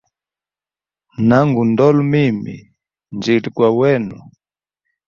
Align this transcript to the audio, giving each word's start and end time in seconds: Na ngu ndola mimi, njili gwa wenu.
Na 1.27 1.37
ngu 1.47 1.61
ndola 1.69 2.01
mimi, 2.11 2.55
njili 3.15 3.49
gwa 3.55 3.69
wenu. 3.79 4.17